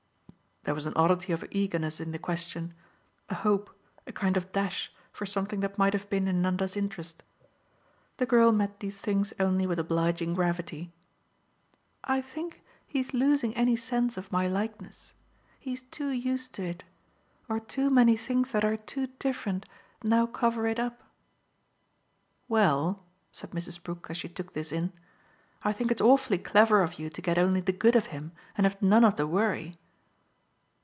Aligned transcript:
There 0.63 0.75
was 0.75 0.85
an 0.85 0.93
oddity 0.95 1.33
of 1.33 1.43
eagerness 1.49 1.99
in 1.99 2.11
the 2.11 2.19
question 2.19 2.75
a 3.29 3.33
hope, 3.33 3.71
a 4.05 4.11
kind 4.13 4.37
of 4.37 4.51
dash, 4.51 4.91
for 5.11 5.25
something 5.25 5.59
that 5.61 5.79
might 5.79 5.93
have 5.93 6.07
been 6.07 6.27
in 6.27 6.43
Nanda's 6.43 6.77
interest. 6.77 7.23
The 8.17 8.27
girl 8.27 8.51
met 8.51 8.79
these 8.79 8.99
things 8.99 9.33
only 9.39 9.65
with 9.65 9.79
obliging 9.79 10.35
gravity. 10.35 10.91
"I 12.03 12.21
think 12.21 12.61
he's 12.85 13.11
losing 13.11 13.55
any 13.55 13.75
sense 13.75 14.17
of 14.17 14.31
my 14.31 14.47
likeness. 14.47 15.15
He's 15.59 15.81
too 15.81 16.09
used 16.09 16.53
to 16.53 16.63
it 16.63 16.83
or 17.49 17.59
too 17.59 17.89
many 17.89 18.15
things 18.15 18.51
that 18.51 18.63
are 18.63 18.77
too 18.77 19.07
different 19.17 19.65
now 20.03 20.27
cover 20.27 20.67
it 20.67 20.77
up." 20.77 21.01
"Well," 22.47 23.01
said 23.31 23.49
Mrs. 23.51 23.81
Brook 23.81 24.05
as 24.11 24.17
she 24.17 24.29
took 24.29 24.53
this 24.53 24.71
in, 24.71 24.93
"I 25.63 25.73
think 25.73 25.89
it's 25.89 26.01
awfully 26.01 26.37
clever 26.37 26.83
of 26.83 26.99
you 26.99 27.09
to 27.09 27.21
get 27.21 27.39
only 27.39 27.61
the 27.61 27.73
good 27.73 27.95
of 27.95 28.05
him 28.13 28.31
and 28.55 28.67
have 28.67 28.79
none 28.79 29.03
of 29.03 29.15
the 29.15 29.25
worry." 29.25 29.73